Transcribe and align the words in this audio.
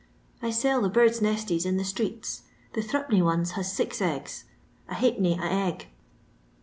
I 0.41 0.49
sell 0.49 0.81
the 0.81 0.89
birds' 0.89 1.21
nesties 1.21 1.63
in 1.63 1.77
the 1.77 1.83
strqats; 1.83 2.41
the 2.73 2.81
three 2.81 3.03
penny 3.03 3.21
ones 3.21 3.51
haa 3.51 3.61
six 3.61 4.01
eggs, 4.01 4.45
a 4.89 4.95
Jdilf 4.95 5.15
penny 5.17 5.33
a 5.35 5.43
egg. 5.45 5.89